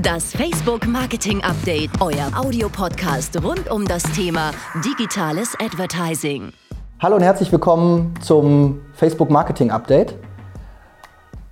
[0.00, 4.52] Das Facebook Marketing Update, euer Audiopodcast rund um das Thema
[4.84, 6.52] digitales Advertising.
[7.00, 10.14] Hallo und herzlich willkommen zum Facebook Marketing Update.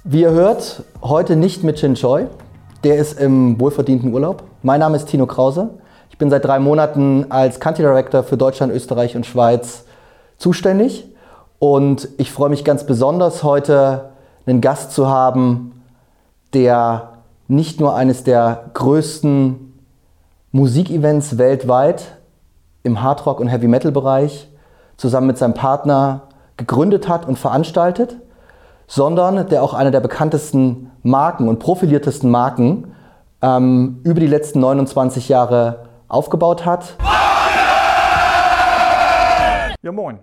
[0.05, 2.29] Wie ihr hört, heute nicht mit Chin Choi.
[2.85, 4.45] Der ist im wohlverdienten Urlaub.
[4.63, 5.71] Mein Name ist Tino Krause.
[6.11, 9.87] Ich bin seit drei Monaten als Country Director für Deutschland, Österreich und Schweiz
[10.39, 11.05] zuständig.
[11.59, 14.11] Und ich freue mich ganz besonders, heute
[14.47, 15.83] einen Gast zu haben,
[16.55, 17.16] der
[17.49, 19.73] nicht nur eines der größten
[20.53, 22.19] Musikevents weltweit
[22.83, 24.49] im Hardrock- und Heavy-Metal-Bereich
[24.97, 26.23] zusammen mit seinem Partner
[26.57, 28.17] gegründet hat und veranstaltet,
[28.87, 32.95] sondern der auch eine der bekanntesten Marken und profiliertesten Marken
[33.43, 36.97] ähm, über die letzten 29 Jahre aufgebaut hat.
[39.83, 40.19] Ja, moin.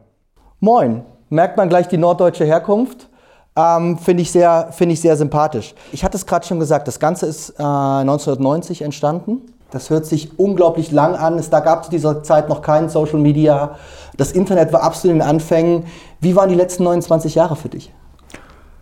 [0.60, 1.06] Moin.
[1.30, 3.08] Merkt man gleich die norddeutsche Herkunft?
[3.56, 5.76] Ähm, Finde ich, sehr, find ich sehr sympathisch.
[5.92, 9.42] Ich hatte es gerade schon gesagt, das Ganze ist äh, 1990 entstanden.
[9.70, 11.38] Das hört sich unglaublich lang an.
[11.38, 13.76] Es, da gab es zu dieser Zeit noch kein Social Media.
[14.18, 15.86] Das Internet war absolut in den Anfängen.
[16.20, 17.92] Wie waren die letzten 29 Jahre für dich?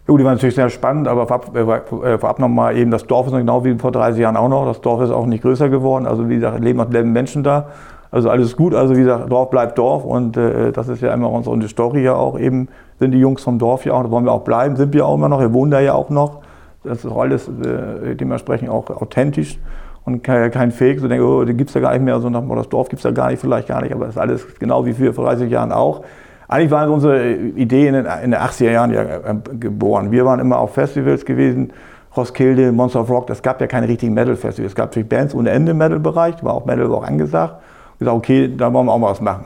[0.07, 3.33] Jo, die waren natürlich sehr spannend, aber vorab, äh, vorab nochmal eben, das Dorf ist
[3.33, 4.65] genau wie vor 30 Jahren auch noch.
[4.65, 6.05] Das Dorf ist auch nicht größer geworden.
[6.05, 7.67] Also wie gesagt, leben noch Menschen da.
[8.11, 8.75] Also alles gut.
[8.75, 12.13] Also wie gesagt, Dorf bleibt Dorf und äh, das ist ja immer unsere Story ja
[12.13, 12.67] auch eben
[12.99, 15.15] sind die Jungs vom Dorf ja auch, da wollen wir auch bleiben, sind wir auch
[15.15, 16.41] immer noch, wir wohnen da ja auch noch.
[16.83, 19.59] Das ist alles äh, dementsprechend auch authentisch
[20.03, 22.29] und kein, kein Fake, so denke, oh, den gibt es ja gar nicht mehr, so
[22.29, 24.45] nach, das Dorf gibt es ja gar nicht, vielleicht gar nicht, aber das ist alles
[24.59, 26.03] genau wie wir vor 30 Jahren auch.
[26.47, 30.11] Eigentlich waren unsere Ideen in, in den 80er Jahren ja äh, geboren.
[30.11, 31.71] Wir waren immer auf Festivals gewesen,
[32.15, 34.73] Roskilde, Monster of Rock, es gab ja keine richtigen Metal-Festivals.
[34.73, 37.55] Es gab natürlich Bands ohne Ende im Metal-Bereich, war auch Metal auch angesagt.
[38.01, 39.45] Gesagt, okay, da wollen wir auch mal was machen.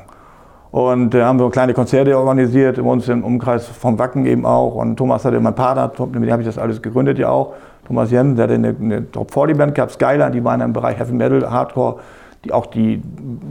[0.72, 4.46] Und da äh, haben wir kleine Konzerte organisiert, bei uns im Umkreis vom Wacken eben
[4.46, 4.76] auch.
[4.76, 7.54] Und Thomas hatte mein Partner, mit dem habe ich das alles gegründet ja auch.
[7.86, 10.98] Thomas Jen, der hatte eine, eine Top 40 Band gehabt, Skyline, die waren im Bereich
[10.98, 11.98] Heavy Metal, Hardcore,
[12.46, 13.02] die auch die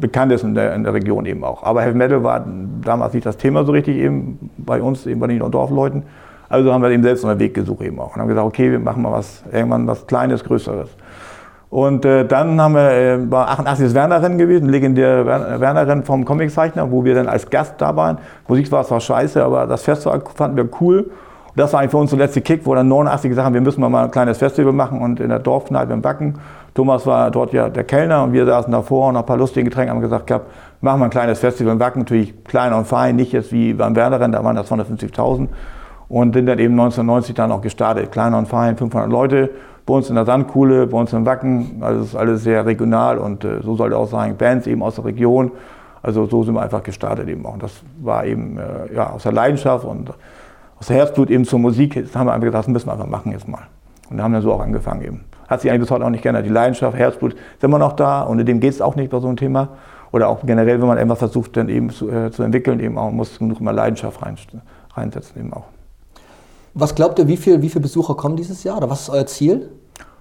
[0.00, 1.62] bekanntesten in der, in der Region eben auch.
[1.64, 2.42] Aber Heavy Metal war
[2.82, 6.04] damals nicht das Thema so richtig eben bei uns, eben bei den Dorfleuten.
[6.48, 8.14] Also haben wir eben selbst einen Weg gesucht eben auch.
[8.14, 10.88] Und haben gesagt, okay, wir machen mal was, irgendwann was Kleines, Größeres.
[11.75, 16.89] Und äh, dann haben wir, äh, war 88 das Werner-Rennen gewesen, legendäre Werner-Rennen vom Comiczeichner,
[16.93, 18.19] wo wir dann als Gast da waren.
[18.47, 21.01] Musik war zwar scheiße, aber das Festival fanden wir cool.
[21.01, 23.61] Und das war eigentlich für uns der letzte Kick, wo dann 89 gesagt haben, wir
[23.61, 26.35] müssen mal ein kleines Festival machen und in der Dorfkneipe im Backen.
[26.75, 29.91] Thomas war dort ja der Kellner und wir saßen davor und ein paar lustigen Getränke
[29.91, 30.47] haben gesagt, gehabt,
[30.81, 33.97] machen wir ein kleines Festival im Wacken, natürlich klein und fein, nicht jetzt wie beim
[33.97, 35.49] Werner-Rennen, da waren das 250.000.
[36.09, 39.51] Und sind dann eben 1990 dann auch gestartet, klein und fein, 500 Leute
[39.87, 41.83] bei uns in der Sandkuhle, bei uns in Wacken.
[41.83, 44.37] Also es ist alles sehr regional und äh, so sollte auch sein.
[44.37, 45.53] Bands eben aus der Region.
[46.03, 47.55] Also so sind wir einfach gestartet eben auch.
[47.55, 47.72] Und das
[48.03, 50.11] war eben äh, ja, aus der Leidenschaft und
[50.78, 51.94] aus der Herzblut eben zur Musik.
[51.94, 53.62] Das haben wir einfach gedacht, das müssen wir einfach machen jetzt mal.
[54.11, 55.25] Und haben dann so auch angefangen eben.
[55.49, 56.47] Hat sich eigentlich bis heute auch nicht geändert.
[56.47, 59.19] Die Leidenschaft, Herzblut sind immer noch da und in dem geht es auch nicht bei
[59.21, 59.69] so einem Thema.
[60.12, 63.11] Oder auch generell, wenn man etwas versucht, dann eben zu, äh, zu entwickeln, eben auch
[63.11, 64.37] muss genug immer Leidenschaft rein,
[64.94, 65.65] reinsetzen eben auch.
[66.75, 69.27] Was glaubt ihr, wie viele wie viel Besucher kommen dieses Jahr oder was ist euer
[69.27, 69.71] Ziel?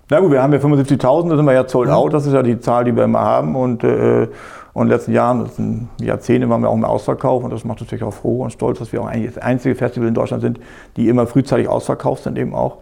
[0.09, 1.95] Na gut, wir haben ja 75.000, da sind wir ja sold mhm.
[1.95, 3.55] out, das ist ja die Zahl, die wir immer haben.
[3.55, 4.27] Und, äh,
[4.73, 7.81] und in den letzten Jahren, sind Jahrzehnte, waren wir auch im Ausverkauf und das macht
[7.81, 10.59] natürlich auch froh und stolz, dass wir auch eigentlich das einzige Festival in Deutschland sind,
[10.95, 12.77] die immer frühzeitig ausverkauft sind eben auch.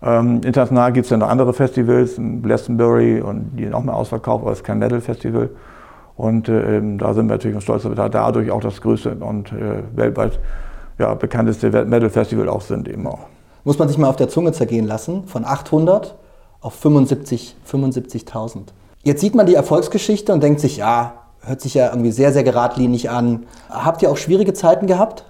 [0.00, 4.42] Ähm, international gibt es ja noch andere Festivals, Glastonbury und die sind auch mal ausverkauft,
[4.42, 5.50] aber es ist kein Metal-Festival.
[6.16, 9.82] Und äh, da sind wir natürlich stolz, dass wir dadurch auch das größte und äh,
[9.96, 10.38] weltweit
[10.98, 13.20] ja, bekannteste Metal-Festival auch sind eben auch.
[13.64, 16.16] Muss man sich mal auf der Zunge zergehen lassen, von 800
[16.60, 18.60] auf 75, 75.000.
[19.02, 22.42] Jetzt sieht man die Erfolgsgeschichte und denkt sich, ja, hört sich ja irgendwie sehr, sehr
[22.42, 23.46] geradlinig an.
[23.70, 25.24] Habt ihr auch schwierige Zeiten gehabt?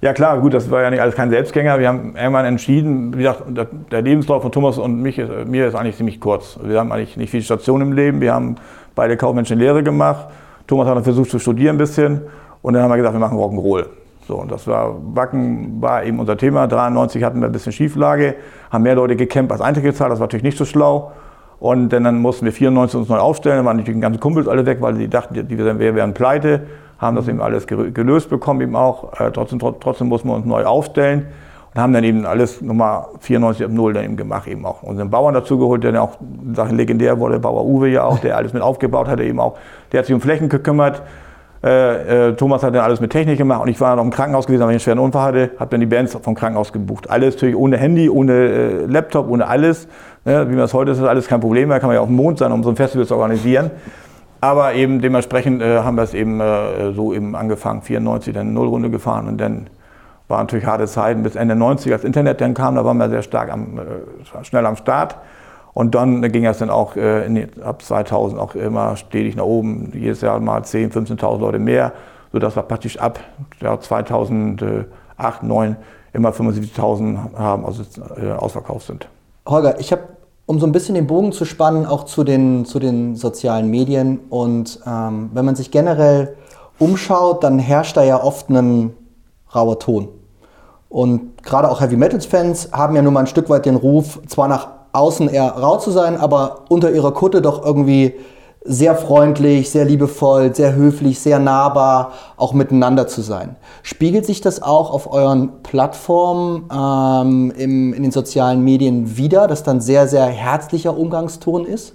[0.00, 1.78] Ja klar, gut, das war ja nicht alles kein Selbstgänger.
[1.78, 3.44] Wir haben irgendwann entschieden, wie gesagt,
[3.90, 6.58] der Lebenslauf von Thomas und mich, mir ist eigentlich ziemlich kurz.
[6.62, 8.20] Wir haben eigentlich nicht viele Stationen im Leben.
[8.20, 8.56] Wir haben
[8.94, 10.26] beide kaufmännische Lehre gemacht.
[10.66, 12.22] Thomas hat dann versucht zu studieren ein bisschen
[12.62, 13.86] und dann haben wir gesagt, wir machen Rock'n'Roll.
[14.26, 16.66] So, und das war, Wacken war eben unser Thema.
[16.66, 18.34] 93 hatten wir ein bisschen Schieflage,
[18.70, 21.12] haben mehr Leute gecampt als Eintritt gezahlt, das war natürlich nicht so schlau.
[21.58, 24.66] Und dann mussten wir 94 uns neu aufstellen, dann waren natürlich die ganzen Kumpels alle
[24.66, 26.66] weg, weil die dachten, die wir wären pleite,
[26.98, 29.18] haben das eben alles gelöst bekommen eben auch.
[29.20, 31.26] Äh, trotzdem, trotzdem mussten wir uns neu aufstellen
[31.74, 34.82] und haben dann eben alles nochmal 94 ab Null dann eben gemacht eben auch.
[34.82, 36.16] Unseren Bauern dazu geholt, der dann auch
[36.54, 39.56] Sachen legendär wurde, Bauer Uwe ja auch, der alles mit aufgebaut hatte eben auch.
[39.92, 41.02] Der hat sich um Flächen gekümmert,
[41.66, 44.46] äh, äh, Thomas hat dann alles mit Technik gemacht und ich war noch im Krankenhaus
[44.46, 47.10] gewesen, weil ich einen schweren Unfall hatte, habe dann die Bands vom Krankenhaus gebucht.
[47.10, 49.88] Alles natürlich ohne Handy, ohne äh, Laptop, ohne alles.
[50.24, 50.48] Ne?
[50.48, 51.68] Wie man es heute ist, ist alles kein Problem.
[51.68, 53.72] Da kann man ja auf dem Mond sein, um so ein Festival zu organisieren.
[54.40, 58.88] Aber eben dementsprechend äh, haben wir es eben äh, so eben angefangen, 94 dann Nullrunde
[58.88, 59.66] gefahren und dann
[60.28, 63.22] waren natürlich harte Zeiten bis Ende 90, als Internet dann kam, da waren wir sehr
[63.22, 63.80] stark am,
[64.42, 65.16] schnell am Start.
[65.76, 69.92] Und dann ging es dann auch äh, in, ab 2000 auch immer stetig nach oben,
[69.92, 71.92] jedes Jahr mal 10.000, 15.000 Leute mehr,
[72.32, 73.20] sodass wir praktisch ab
[73.60, 74.86] ja, 2008,
[75.16, 75.76] 2009
[76.14, 77.82] immer 75.000 haben, also
[78.16, 79.06] äh, ausverkauft sind.
[79.46, 80.04] Holger, ich habe,
[80.46, 84.20] um so ein bisschen den Bogen zu spannen, auch zu den, zu den sozialen Medien
[84.30, 86.38] und ähm, wenn man sich generell
[86.78, 88.94] umschaut, dann herrscht da ja oft ein
[89.54, 90.08] rauer Ton.
[90.88, 94.20] Und gerade auch Heavy Metals Fans haben ja nun mal ein Stück weit den Ruf,
[94.26, 98.14] zwar nach außen eher rau zu sein, aber unter ihrer Kutte doch irgendwie
[98.68, 103.56] sehr freundlich, sehr liebevoll, sehr höflich, sehr nahbar auch miteinander zu sein.
[103.82, 109.62] Spiegelt sich das auch auf euren Plattformen ähm, im, in den sozialen Medien wieder, dass
[109.62, 111.94] dann sehr, sehr herzlicher Umgangston ist?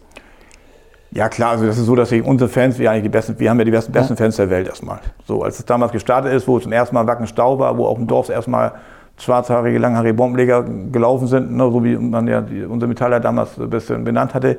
[1.13, 3.49] Ja klar, also das ist so, dass wir unsere Fans, wir, eigentlich die besten, wir
[3.49, 4.99] haben ja die besten, besten Fans der Welt erstmal.
[5.27, 7.85] So, als es damals gestartet ist, wo es zum ersten Mal Wacken Stau war, wo
[7.85, 8.71] auch im Dorf erstmal
[9.21, 13.69] schwarzhaarige, langhaarige Bombenleger gelaufen sind, ne, so wie man ja die, unser Metaller damals ein
[13.69, 14.57] bisschen benannt hatte.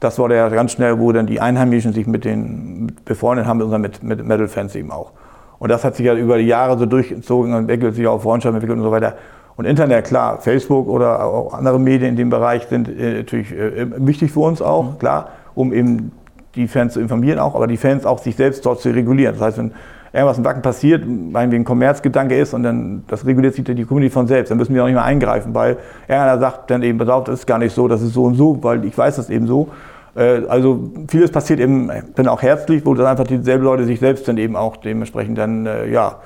[0.00, 3.64] Das wurde ja ganz schnell, wo dann die Einheimischen sich mit den befreundet haben, mit
[3.64, 5.12] unseren mit, mit Metal-Fans eben auch.
[5.58, 8.54] Und das hat sich ja über die Jahre so durchgezogen und entwickelt sich auch Freundschaft
[8.54, 9.14] entwickelt und so weiter.
[9.56, 13.86] Und Internet, klar, Facebook oder auch andere Medien in dem Bereich sind äh, natürlich äh,
[14.06, 14.98] wichtig für uns auch, mhm.
[14.98, 16.12] klar, um eben
[16.54, 19.34] die Fans zu informieren auch, aber die Fans auch sich selbst dort zu regulieren.
[19.34, 19.72] Das heißt, wenn
[20.14, 24.12] irgendwas im Wacken passiert, weil ein Kommerzgedanke ist und dann das reguliert sich die Community
[24.12, 24.50] von selbst.
[24.50, 25.76] Dann müssen wir auch nicht mehr eingreifen, weil
[26.06, 28.36] irgendeiner sagt dann eben, pass auf, das ist gar nicht so, das ist so und
[28.36, 29.68] so, weil ich weiß das eben so.
[30.14, 34.28] Äh, also vieles passiert eben dann auch herzlich, wo dann einfach dieselben Leute sich selbst
[34.28, 36.16] dann eben auch dementsprechend dann, äh, ja,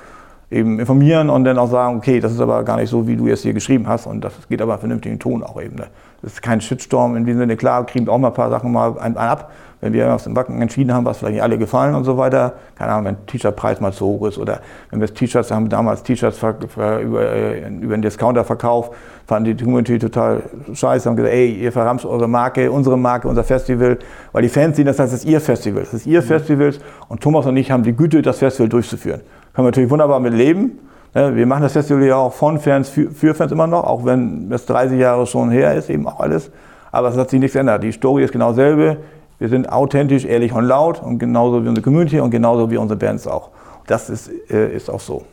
[0.51, 3.27] eben informieren und dann auch sagen, okay, das ist aber gar nicht so, wie du
[3.27, 5.75] jetzt hier geschrieben hast und das geht aber vernünftigen Ton auch eben.
[5.75, 5.87] Ne?
[6.21, 8.71] Das ist kein Shitstorm in diesem Sinne, klar, kriegen wir auch mal ein paar Sachen
[8.71, 9.51] mal ab,
[9.81, 12.53] wenn wir was im Wacken entschieden haben, was vielleicht nicht alle gefallen und so weiter.
[12.75, 14.59] Keine Ahnung, wenn T-Shirt-Preis mal zu hoch ist oder
[14.89, 18.91] wenn wir T-Shirts haben, damals T-Shirts über, äh, über einen Discounter verkauft,
[19.25, 20.41] fanden die Community total
[20.73, 23.99] scheiße, haben gesagt, ey, ihr verramscht eure Marke, unsere Marke, unser Festival,
[24.33, 26.25] weil die Fans sehen, das heißt, das ist ihr Festival, das ist ihr mhm.
[26.25, 26.73] Festival
[27.07, 29.21] und Thomas und ich haben die Güte, das Festival durchzuführen.
[29.53, 30.79] Können wir natürlich wunderbar mit leben.
[31.13, 34.49] Wir machen das Festival ja auch von Fans, für, für Fans immer noch, auch wenn
[34.49, 36.51] das 30 Jahre schon her ist, eben auch alles.
[36.91, 37.83] Aber es hat sich nichts geändert.
[37.83, 38.97] Die Story ist genau dasselbe.
[39.39, 42.97] Wir sind authentisch, ehrlich und laut und genauso wie unsere Community und genauso wie unsere
[42.97, 43.49] Bands auch.
[43.87, 45.23] Das ist, äh, ist auch so.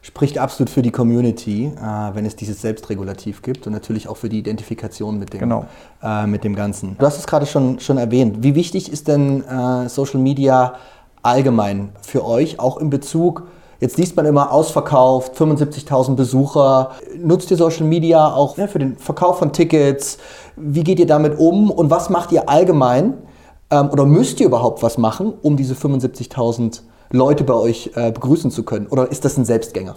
[0.00, 4.28] Spricht absolut für die Community, äh, wenn es dieses Selbstregulativ gibt und natürlich auch für
[4.28, 5.66] die Identifikation mit dem, genau.
[6.02, 6.96] äh, mit dem Ganzen.
[6.98, 8.42] Du hast es gerade schon, schon erwähnt.
[8.42, 10.74] Wie wichtig ist denn äh, Social Media
[11.22, 13.44] allgemein für euch, auch in Bezug
[13.82, 16.92] Jetzt liest man immer ausverkauft, 75.000 Besucher.
[17.18, 20.18] Nutzt ihr Social Media auch ne, für den Verkauf von Tickets?
[20.54, 23.14] Wie geht ihr damit um und was macht ihr allgemein,
[23.72, 28.52] ähm, oder müsst ihr überhaupt was machen, um diese 75.000 Leute bei euch äh, begrüßen
[28.52, 28.86] zu können?
[28.86, 29.96] Oder ist das ein Selbstgänger?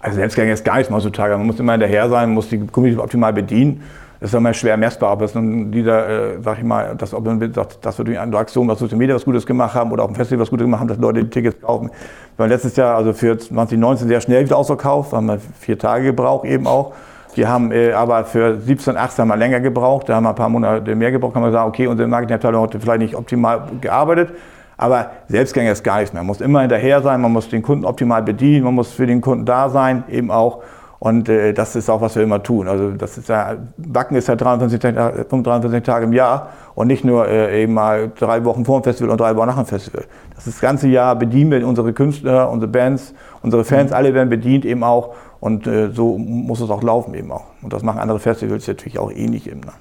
[0.00, 1.38] Also Selbstgänger ist gar nichts heutzutage.
[1.38, 3.82] Man muss immer hinterher sein, muss die Community optimal bedienen.
[4.20, 7.24] Das ist immer schwer messbar, ob es nun dieser, äh, sag ich mal, dass, ob
[7.24, 10.04] man sagt, dass wir durch eine Aktion was Social Media was Gutes gemacht haben oder
[10.04, 11.90] auf dem Festival was Gutes gemacht haben, dass Leute die Tickets kaufen.
[12.36, 16.04] Wir haben letztes Jahr, also für 2019 sehr schnell wieder ausverkauft, haben wir vier Tage
[16.04, 16.94] gebraucht eben auch.
[17.34, 20.08] Wir haben äh, aber für 17, 18 mal länger gebraucht.
[20.08, 21.34] Da haben wir ein paar Monate mehr gebraucht.
[21.34, 24.30] Haben wir gesagt, okay, unsere Marketingabteilung hat vielleicht nicht optimal gearbeitet.
[24.78, 26.22] Aber Selbstgänger ist gar nichts mehr.
[26.22, 29.20] Man muss immer hinterher sein, man muss den Kunden optimal bedienen, man muss für den
[29.20, 30.62] Kunden da sein, eben auch.
[31.06, 32.66] Und äh, das ist auch, was wir immer tun.
[32.66, 37.28] Also das ist ja, Backen ist ja 23, 23 Tage im Jahr und nicht nur
[37.28, 40.02] äh, eben mal drei Wochen vor dem Festival und drei Wochen nach dem Festival.
[40.34, 43.96] Das ist das ganze Jahr bedienen wir unsere Künstler, unsere Bands, unsere Fans, mhm.
[43.96, 45.14] alle werden bedient eben auch.
[45.38, 47.44] Und äh, so muss es auch laufen eben auch.
[47.62, 49.60] Und das machen andere Festivals natürlich auch ähnlich eben.
[49.60, 49.72] Ne?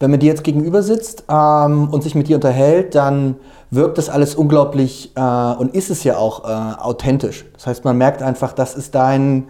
[0.00, 3.36] Wenn man dir jetzt gegenüber sitzt ähm, und sich mit dir unterhält, dann
[3.70, 7.44] wirkt das alles unglaublich äh, und ist es ja auch äh, authentisch.
[7.54, 9.44] Das heißt, man merkt einfach, das ist dein,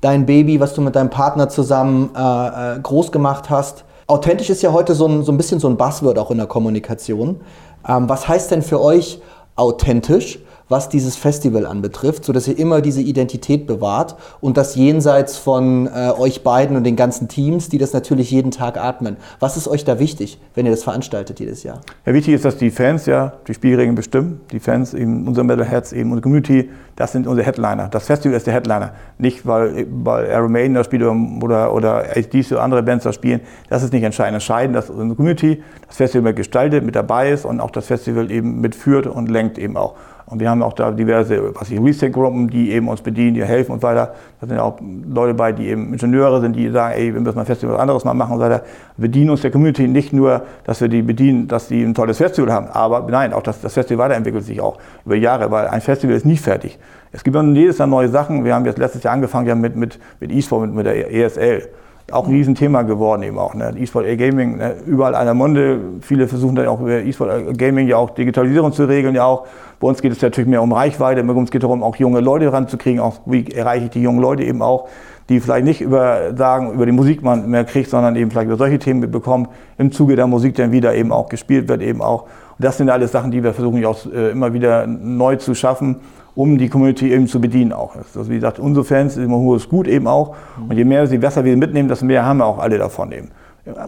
[0.00, 3.84] dein Baby, was du mit deinem Partner zusammen äh, äh groß gemacht hast.
[4.06, 6.46] Authentisch ist ja heute so ein, so ein bisschen so ein Buzzword auch in der
[6.46, 7.40] Kommunikation.
[7.86, 9.20] Ähm, was heißt denn für euch
[9.56, 10.38] authentisch?
[10.68, 16.10] Was dieses Festival anbetrifft, sodass ihr immer diese Identität bewahrt und das jenseits von äh,
[16.18, 19.16] euch beiden und den ganzen Teams, die das natürlich jeden Tag atmen.
[19.40, 21.80] Was ist euch da wichtig, wenn ihr das veranstaltet jedes Jahr?
[22.06, 24.40] Ja, wichtig ist, dass die Fans ja die Spielregeln bestimmen.
[24.52, 27.88] Die Fans, eben unser Metalheads, eben unsere Community, das sind unsere Headliner.
[27.88, 28.92] Das Festival ist der Headliner.
[29.18, 33.40] Nicht, weil, weil Iron Maiden da spielt oder, oder ACDC oder andere Bands da spielen.
[33.68, 34.34] Das ist nicht entscheidend.
[34.34, 38.60] Entscheidend, dass unsere Community das Festival gestaltet, mit dabei ist und auch das Festival eben
[38.60, 39.94] mitführt und lenkt eben auch.
[40.30, 43.72] Und wir haben auch da diverse, was ich, Reset-Gruppen, die eben uns bedienen, die helfen
[43.72, 44.12] und so weiter.
[44.40, 47.36] Da sind ja auch Leute bei, die eben Ingenieure sind, die sagen, ey, wir müssen
[47.36, 48.62] mal Festival was anderes mal machen und so weiter.
[48.98, 52.18] Wir bedienen uns der Community nicht nur, dass wir die bedienen, dass die ein tolles
[52.18, 55.80] Festival haben, aber nein, auch das, das Festival weiterentwickelt sich auch über Jahre, weil ein
[55.80, 56.78] Festival ist nie fertig.
[57.10, 58.44] Es gibt jedes Jahr neue Sachen.
[58.44, 61.68] Wir haben jetzt letztes Jahr angefangen ja mit, mit, mit E-Sport, mit, mit der ESL.
[62.10, 63.54] Auch ein Riesenthema geworden eben auch.
[63.54, 63.74] Ne?
[63.76, 64.76] E-Sport Gaming, ne?
[64.86, 65.78] überall einer Munde.
[66.00, 69.46] Viele versuchen dann auch über E-Sport Gaming ja auch Digitalisierung zu regeln, ja auch.
[69.78, 72.20] Bei uns geht es natürlich mehr um Reichweite, bei uns geht es darum, auch junge
[72.20, 74.88] Leute ranzukriegen, auch wie erreiche ich die jungen Leute eben auch,
[75.28, 78.56] die vielleicht nicht über sagen, über die Musik man mehr kriegt, sondern eben vielleicht über
[78.56, 82.22] solche Themen mitbekommen, im Zuge der Musik dann wieder eben auch gespielt wird eben auch.
[82.22, 85.96] Und das sind alles Sachen, die wir versuchen auch äh, immer wieder neu zu schaffen
[86.38, 87.96] um die Community eben zu bedienen auch.
[87.96, 90.36] Also wie gesagt, unsere Fans ist immer hohes Gut eben auch.
[90.68, 93.30] Und je mehr sie besser wir mitnehmen, desto mehr haben wir auch alle davon eben.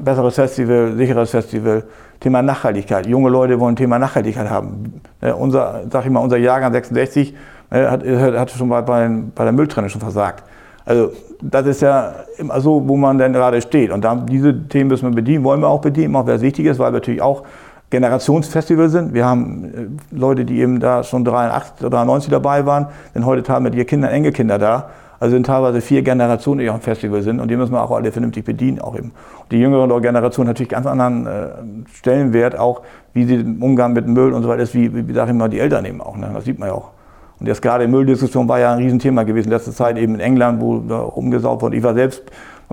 [0.01, 1.85] Besseres Festival, sicheres Festival,
[2.19, 3.07] Thema Nachhaltigkeit.
[3.07, 5.01] Junge Leute wollen Thema Nachhaltigkeit haben.
[5.23, 7.37] Ja, unser, sag ich mal, unser Jahrgang 66
[7.71, 10.43] äh, hat, hat schon bei, bei, bei der Mülltrennung schon versagt.
[10.85, 13.93] Also das ist ja immer so, wo man denn gerade steht.
[13.93, 16.67] Und da, diese Themen müssen wir bedienen, wollen wir auch bedienen, auch wer es wichtig
[16.67, 17.45] ist, weil wir natürlich auch
[17.91, 19.15] Generationsfestival sind.
[19.15, 23.65] Wir haben äh, Leute, die eben da schon 83, 93 dabei waren, denn heute haben
[23.65, 24.91] wir die Kinder, Enkelkinder da.
[25.19, 27.91] Also sind teilweise vier Generationen, die auch im Festival sind und die müssen wir auch
[27.91, 28.81] alle vernünftig bedienen.
[28.81, 29.13] Auch eben.
[29.51, 31.49] Die jüngere Generation hat natürlich ganz anderen äh,
[31.93, 32.81] Stellenwert, auch
[33.13, 35.51] wie sie im Umgang mit Müll und so weiter ist, wie, wie, sag ich mal,
[35.51, 36.17] die Eltern eben auch.
[36.17, 36.31] Ne?
[36.33, 36.93] Das sieht man ja auch.
[37.39, 40.61] Und jetzt gerade Mülldiskussion war ja ein Riesenthema gewesen in letzter Zeit eben in England,
[40.61, 41.77] wo da rumgesaugt wurde.
[41.77, 42.23] Ich war selbst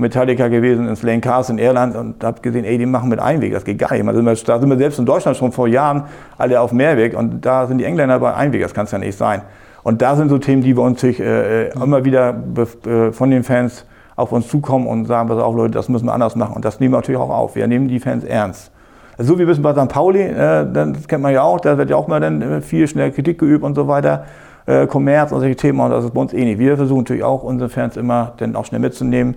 [0.02, 3.54] Metallica gewesen in Slane Cars in Irland und habe gesehen, ey, die machen mit Einweg,
[3.54, 4.08] das geht gar nicht.
[4.08, 6.04] Also da sind wir selbst in Deutschland schon vor Jahren
[6.38, 9.18] alle auf Mehrweg und da sind die Engländer bei Einweg, das kann es ja nicht
[9.18, 9.42] sein.
[9.84, 12.36] Und da sind so Themen, die wir uns äh, immer wieder
[12.86, 13.86] äh, von den Fans
[14.16, 16.56] auf uns zukommen und sagen, pass auf Leute, das müssen wir anders machen.
[16.56, 17.56] Und das nehmen wir natürlich auch auf.
[17.56, 18.72] Wir nehmen die Fans ernst.
[19.18, 19.88] Also so wie wir wissen bei St.
[19.88, 22.88] Pauli, äh, das kennt man ja auch, da wird ja auch mal dann äh, viel
[22.88, 24.26] schnell Kritik geübt und so weiter.
[24.66, 26.60] Äh, Kommerz und solche Themen und das ist bei uns ähnlich.
[26.60, 29.36] Wir versuchen natürlich auch unsere Fans immer dann auch schnell mitzunehmen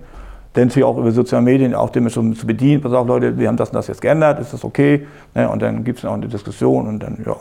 [0.53, 2.81] dann natürlich auch über soziale Medien auch dem schon zu bedienen.
[2.81, 5.07] Pass auf, Leute, wir haben das und das jetzt geändert, ist das okay?
[5.33, 5.49] Ne?
[5.49, 7.37] Und dann gibt es auch eine Diskussion und dann, ja.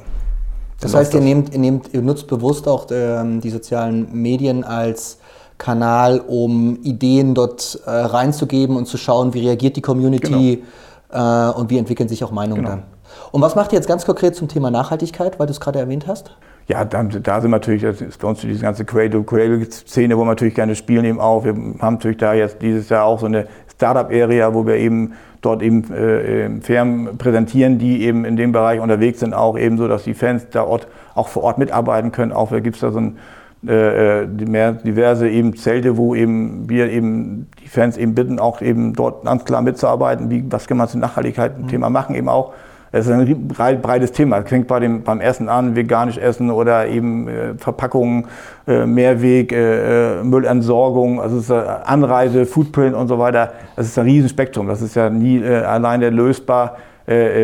[0.81, 5.19] Das heißt, ihr, nehmt, ihr, nehmt, ihr nutzt bewusst auch ähm, die sozialen Medien als
[5.59, 10.63] Kanal, um Ideen dort äh, reinzugeben und zu schauen, wie reagiert die Community
[11.11, 11.51] genau.
[11.51, 12.77] äh, und wie entwickeln sich auch Meinungen genau.
[12.77, 12.83] dann.
[13.31, 16.07] Und was macht ihr jetzt ganz konkret zum Thema Nachhaltigkeit, weil du es gerade erwähnt
[16.07, 16.35] hast?
[16.71, 20.27] Ja, da, da sind wir natürlich, das ist bei uns diese ganze Cradle-Szene, wo wir
[20.27, 21.45] natürlich gerne spielen eben auch.
[21.45, 25.63] Wir haben natürlich da jetzt dieses Jahr auch so eine Startup-Area, wo wir eben dort
[25.63, 29.89] eben äh, ähm, Firmen präsentieren, die eben in dem Bereich unterwegs sind, auch eben so,
[29.89, 30.87] dass die Fans da Ort,
[31.17, 32.31] auch vor Ort mitarbeiten können.
[32.31, 33.19] Auch gibt es da so ein,
[33.67, 38.93] äh, mehr diverse eben Zelte, wo eben wir eben die Fans eben bitten, auch eben
[38.93, 41.69] dort ganz klar mitzuarbeiten, wie, was kann man zur Nachhaltigkeit ein mhm.
[41.69, 42.53] Thema machen eben auch.
[42.93, 43.49] Es ist ein
[43.83, 44.43] breites Thema.
[44.43, 48.27] Fängt bei dem, beim Essen an, veganisch essen oder eben äh, Verpackungen,
[48.67, 53.53] äh, Mehrweg, äh, äh Müllentsorgung, also ist, äh, Anreise, Footprint und so weiter.
[53.77, 54.67] Das ist ein Riesenspektrum.
[54.67, 56.77] Das ist ja nie äh, alleine lösbar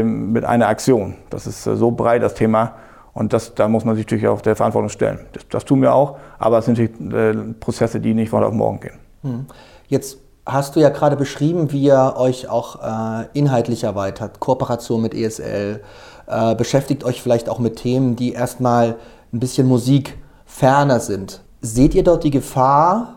[0.05, 1.15] mit einer Aktion.
[1.29, 2.75] Das ist so breit, das Thema.
[3.15, 5.19] Und das, da muss man sich natürlich auf der Verantwortung stellen.
[5.33, 8.55] Das, das tun wir auch, aber es sind natürlich Prozesse, die nicht von heute auf
[8.55, 8.95] morgen gehen.
[9.23, 9.47] Hm.
[9.89, 15.13] Jetzt hast du ja gerade beschrieben, wie ihr euch auch äh, inhaltlich erweitert, Kooperation mit
[15.13, 15.83] ESL,
[16.29, 18.97] äh, beschäftigt euch vielleicht auch mit Themen, die erstmal
[19.33, 21.43] ein bisschen Musik ferner sind.
[21.61, 23.15] Seht ihr dort die Gefahr?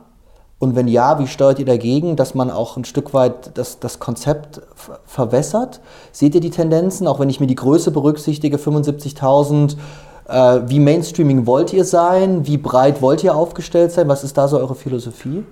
[0.57, 3.99] Und wenn ja, wie steuert ihr dagegen, dass man auch ein Stück weit das, das
[3.99, 4.61] Konzept
[5.05, 5.79] verwässert?
[6.11, 9.77] Seht ihr die Tendenzen, auch wenn ich mir die Größe berücksichtige, 75.000,
[10.27, 12.45] äh, wie Mainstreaming wollt ihr sein?
[12.45, 14.09] Wie breit wollt ihr aufgestellt sein?
[14.09, 15.45] Was ist da so eure Philosophie?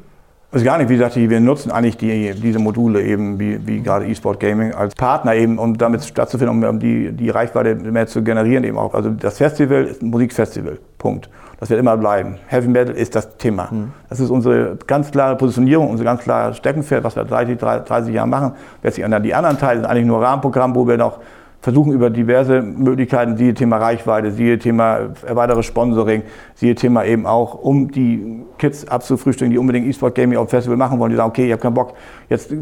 [0.49, 4.07] Also gar nicht, wie gesagt, wir nutzen eigentlich die, diese Module eben, wie, wie gerade
[4.07, 8.63] eSport Gaming, als Partner eben, um damit stattzufinden, um die, die Reichweite mehr zu generieren
[8.63, 8.93] eben auch.
[8.93, 11.29] Also das Festival ist ein Musikfestival, Punkt.
[11.59, 12.37] Das wird immer bleiben.
[12.47, 13.67] Heavy Metal ist das Thema.
[13.71, 13.91] Mhm.
[14.09, 18.13] Das ist unsere ganz klare Positionierung, unser ganz klares Steckenpferd, was wir seit 30, 30
[18.13, 18.53] Jahren machen.
[18.83, 19.23] Sich ändern.
[19.23, 21.19] Die anderen Teile sind eigentlich nur Rahmenprogramm, wo wir noch
[21.61, 26.23] versuchen über diverse Möglichkeiten, siehe Thema Reichweite, siehe Thema erweiteres Sponsoring,
[26.55, 30.99] siehe Thema eben auch, um die Kids abzufrühstücken, die unbedingt E-Sport Gaming auf Festival machen
[30.99, 31.93] wollen, die sagen, okay, ich habe keinen Bock,
[32.29, 32.53] jetzt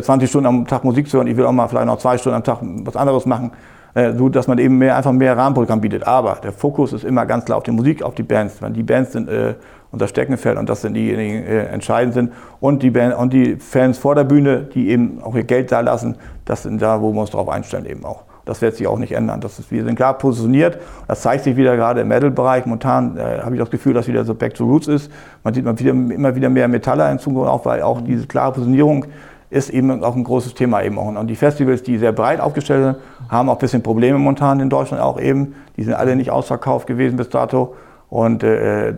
[0.00, 2.36] 20 Stunden am Tag Musik zu hören, ich will auch mal vielleicht noch zwei Stunden
[2.36, 3.52] am Tag was anderes machen,
[3.94, 6.06] äh, so dass man eben mehr, einfach mehr Rahmenprogramm bietet.
[6.06, 8.60] Aber der Fokus ist immer ganz klar auf die Musik, auf die Bands.
[8.62, 9.54] Weil die Bands sind äh,
[9.90, 12.32] unser Steckenpferd und das sind diejenigen, die äh, entscheidend sind.
[12.60, 15.80] Und die, Band, und die Fans vor der Bühne, die eben auch ihr Geld da
[15.80, 18.24] lassen, das sind da, wo wir uns darauf einstellen eben auch.
[18.50, 19.40] Das wird sich auch nicht ändern.
[19.40, 20.78] Das ist, wir sind klar positioniert.
[21.06, 22.66] Das zeigt sich wieder gerade im Metal-Bereich.
[22.66, 25.08] Momentan äh, habe ich das Gefühl, dass wieder so Back to Roots ist.
[25.44, 29.04] Man sieht man wieder, immer wieder mehr Metaller hinzu, auch weil auch diese klare Positionierung
[29.50, 31.06] ist eben auch ein großes Thema eben auch.
[31.06, 34.68] Und die Festivals, die sehr breit aufgestellt sind, haben auch ein bisschen Probleme momentan in
[34.68, 35.54] Deutschland auch eben.
[35.76, 37.76] Die sind alle nicht ausverkauft gewesen bis dato.
[38.08, 38.94] Und äh,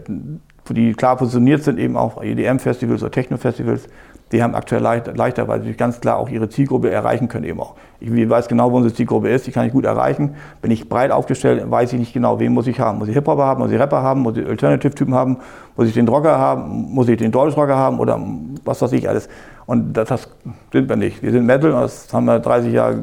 [0.71, 3.89] die klar positioniert sind, eben auch EDM-Festivals oder Techno-Festivals,
[4.33, 7.61] die haben aktuell leicht, leichter, weil sie ganz klar auch ihre Zielgruppe erreichen können eben
[7.61, 7.75] auch.
[8.01, 10.35] Ich weiß genau, wo unsere Zielgruppe ist, die kann ich gut erreichen.
[10.63, 12.99] Bin ich breit aufgestellt, weiß ich nicht genau, wen muss ich haben.
[12.99, 15.37] Muss ich Hip-Hopper haben, muss ich Rapper haben, muss ich Alternative-Typen haben,
[15.77, 18.19] muss ich den Rocker haben, muss ich den Deutschrocker haben oder
[18.65, 19.29] was weiß ich alles.
[19.67, 20.29] Und das, das
[20.73, 21.23] sind wir nicht.
[21.23, 23.03] Wir sind Metal, das haben wir 30 Jahre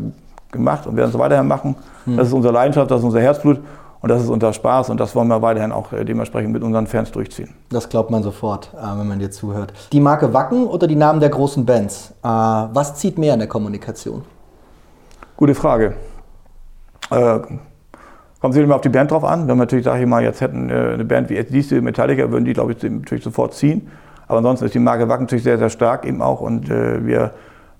[0.51, 1.75] gemacht und werden es weiterhin machen.
[2.05, 2.17] Hm.
[2.17, 3.59] Das ist unsere Leidenschaft, das ist unser Herzblut.
[4.01, 6.87] Und das ist unser Spaß und das wollen wir weiterhin auch äh, dementsprechend mit unseren
[6.87, 7.53] Fans durchziehen.
[7.69, 9.73] Das glaubt man sofort, äh, wenn man dir zuhört.
[9.91, 12.13] Die Marke Wacken oder die Namen der großen Bands?
[12.23, 14.23] Äh, was zieht mehr in der Kommunikation?
[15.35, 15.95] Gute Frage.
[17.11, 17.39] Äh,
[18.39, 19.41] kommt sicher immer auf die Band drauf an.
[19.41, 22.53] Wenn wir natürlich, sage ich mal, jetzt hätten eine Band wie ACDC, Metallica, würden die,
[22.53, 23.89] glaube ich, natürlich sofort ziehen.
[24.27, 27.31] Aber ansonsten ist die Marke Wacken natürlich sehr, sehr stark eben auch und äh, wir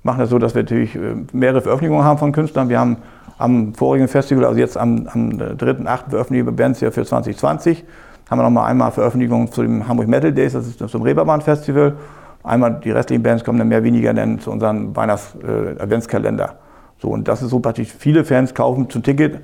[0.04, 0.98] machen das so, dass wir natürlich
[1.34, 2.70] mehrere Veröffentlichungen haben von Künstlern.
[2.70, 2.98] Wir haben
[3.38, 6.10] am vorigen Festival, also jetzt am, am 3.8.
[6.10, 7.86] veröffentlichen wir Bands hier für 2020.
[8.30, 11.96] Haben wir nochmal einmal Veröffentlichung zu dem Hamburg Metal Days, das ist zum Reeperbahn Festival.
[12.44, 16.46] Einmal die restlichen Bands kommen dann mehr weniger dann zu unserem Weihnachts-Adventskalender.
[16.46, 19.40] Äh, so, und das ist so praktisch, viele Fans kaufen zum Ticket,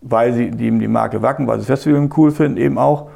[0.00, 3.08] weil sie die, die Marke Wacken, weil sie das Festival cool finden eben auch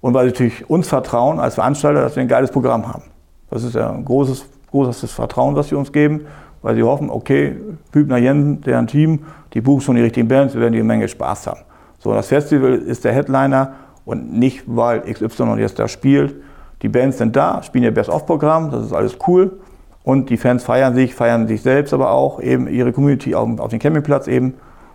[0.00, 3.04] und weil sie natürlich uns vertrauen als Veranstalter, dass wir ein geiles Programm haben.
[3.50, 6.26] Das ist ja ein großes, großes Vertrauen, was sie uns geben,
[6.62, 7.56] weil sie hoffen, okay,
[7.92, 11.46] Hübner Jensen, deren Team, die buchen schon die richtigen Bands, wir werden die Menge Spaß
[11.46, 11.60] haben.
[11.98, 16.36] So, das Festival ist der Headliner und nicht, weil XY jetzt da spielt.
[16.82, 19.58] Die Bands sind da, spielen ihr Best-of-Programm, das ist alles cool.
[20.04, 23.68] Und die Fans feiern sich, feiern sich selbst, aber auch eben ihre Community auf, auf
[23.68, 24.54] dem Campingplatz eben.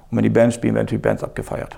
[0.09, 1.77] Und wenn die Bands spielen, werden die Bands abgefeiert.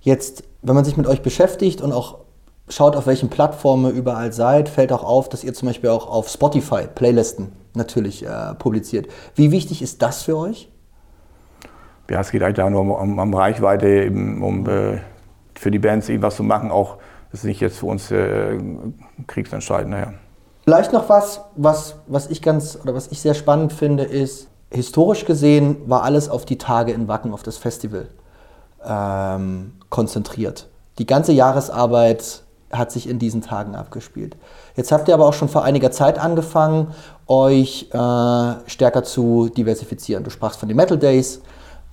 [0.00, 2.23] Jetzt, wenn man sich mit euch beschäftigt und auch
[2.68, 6.08] schaut, auf welchen Plattformen ihr überall seid, fällt auch auf, dass ihr zum Beispiel auch
[6.08, 9.08] auf Spotify Playlisten natürlich äh, publiziert.
[9.34, 10.70] Wie wichtig ist das für euch?
[12.10, 14.98] Ja, es geht eigentlich da nur um, um, um Reichweite, eben, um äh,
[15.54, 16.70] für die Bands eben was zu machen.
[16.70, 16.98] Auch
[17.30, 18.58] das ist nicht jetzt für uns äh,
[19.26, 19.90] kriegsentscheidend.
[19.90, 20.12] Naja.
[20.64, 25.24] Vielleicht noch was, was, was ich ganz oder was ich sehr spannend finde, ist, historisch
[25.24, 28.08] gesehen war alles auf die Tage in Wacken, auf das Festival
[28.84, 30.68] ähm, konzentriert.
[30.98, 32.44] Die ganze Jahresarbeit
[32.76, 34.36] hat sich in diesen Tagen abgespielt.
[34.76, 36.88] Jetzt habt ihr aber auch schon vor einiger Zeit angefangen,
[37.26, 37.96] euch äh,
[38.66, 40.24] stärker zu diversifizieren.
[40.24, 41.42] Du sprachst von den Metal Days.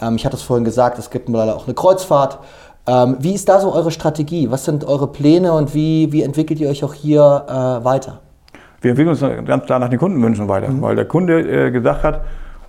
[0.01, 2.39] Ähm, ich hatte es vorhin gesagt, es gibt leider auch eine Kreuzfahrt.
[2.87, 4.49] Ähm, wie ist da so eure Strategie?
[4.49, 8.19] Was sind eure Pläne und wie, wie entwickelt ihr euch auch hier äh, weiter?
[8.81, 10.81] Wir entwickeln uns ganz klar nach den Kundenwünschen weiter, mhm.
[10.81, 12.21] weil der Kunde äh, gesagt hat,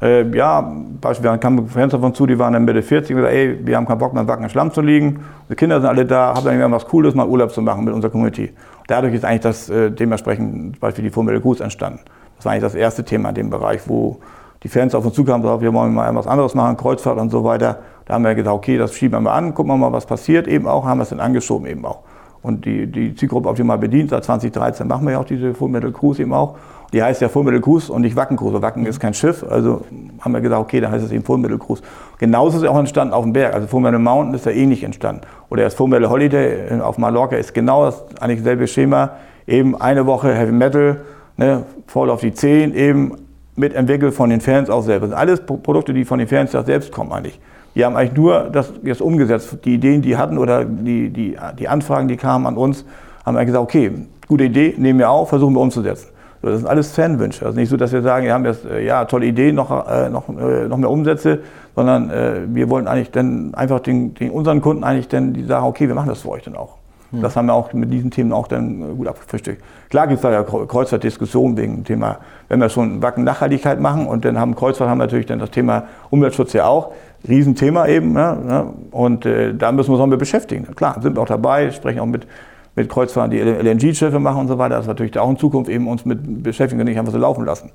[0.03, 0.61] äh, ja,
[1.01, 3.87] beispielsweise kamen Fans davon zu, die waren dann Mitte 40 und gesagt, ey, wir haben
[3.87, 5.21] keinen Bock mehr im Wacken Schlamm zu liegen.
[5.49, 8.11] Die Kinder sind alle da, haben dann irgendwas Cooles, mal Urlaub zu machen mit unserer
[8.11, 8.53] Community.
[8.89, 12.01] Dadurch ist eigentlich das äh, dementsprechend zum Beispiel die Formel Gruß entstanden.
[12.37, 14.19] Das war eigentlich das erste Thema in dem Bereich, wo
[14.65, 17.45] die Fans auf uns zukamen, gesagt, wir wollen mal etwas anderes machen, Kreuzfahrt und so
[17.45, 17.79] weiter.
[18.07, 20.49] Da haben wir gesagt, okay, das schieben wir mal an, gucken wir mal, was passiert
[20.49, 22.01] eben auch, haben wir es dann angeschoben eben auch.
[22.43, 25.93] Und die, die Zielgruppe optimal bedient, seit 2013 machen wir ja auch diese Full Metal
[25.93, 26.57] Cruise eben auch.
[26.93, 28.61] Die heißt ja Full Metal Cruise und nicht Wacken Cruise.
[28.61, 29.85] Wacken ist kein Schiff, also
[30.21, 31.83] haben wir gesagt, okay, dann heißt es eben Full Metal Cruise.
[32.19, 33.55] Genauso ist es auch entstanden auf dem Berg.
[33.55, 35.23] Also Metal Mountain ist ja ähnlich entstanden.
[35.49, 39.13] Oder das Metal Holiday auf Mallorca ist genau das eigentlich dasselbe Schema.
[39.47, 41.01] Eben eine Woche Heavy Metal,
[41.39, 43.17] ne, voll auf die 10, eben
[43.57, 45.07] mitentwickelt von den Fans auch selber.
[45.07, 47.41] Das sind alles Produkte, die von den Fans selbst kommen eigentlich.
[47.75, 49.59] Die haben eigentlich nur das jetzt umgesetzt.
[49.65, 52.85] Die Ideen, die hatten oder die, die, die Anfragen, die kamen an uns,
[53.25, 53.93] haben eigentlich gesagt, okay,
[54.29, 56.09] gute Idee, nehmen wir auf, versuchen wir umzusetzen.
[56.43, 57.47] Das sind alles Fanwünsche.
[57.47, 60.11] Also nicht so, dass wir sagen, wir haben jetzt äh, ja tolle Ideen, noch, äh,
[60.11, 61.41] noch, äh, noch mehr Umsätze,
[61.75, 62.11] sondern
[62.55, 65.95] wir wollen eigentlich dann einfach den, den, unseren Kunden eigentlich dann die sagen, okay, wir
[65.95, 66.77] machen das für euch dann auch.
[67.13, 67.23] Hm.
[67.23, 69.63] Das haben wir auch mit diesen Themen auch dann gut abgefrühstückt.
[69.89, 74.07] Klar gibt es da ja Kreuzfahrtdiskussionen wegen dem Thema, wenn wir schon Wacken Nachhaltigkeit machen
[74.07, 76.93] und dann haben Kreuzfahrt haben natürlich dann das Thema Umweltschutz ja auch.
[77.27, 78.13] Riesenthema eben.
[78.13, 78.67] Ne, ne?
[78.91, 80.67] Und äh, da müssen wir uns auch mit beschäftigen.
[80.75, 82.27] Klar, sind wir auch dabei, sprechen auch mit,
[82.75, 84.77] mit Kreuzfahrern, die LNG-Schiffe machen und so weiter.
[84.77, 87.45] Das ist natürlich auch in Zukunft eben uns mit beschäftigen und nicht einfach so laufen
[87.45, 87.71] lassen.